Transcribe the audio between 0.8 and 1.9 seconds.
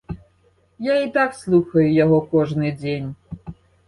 Я і так слухаю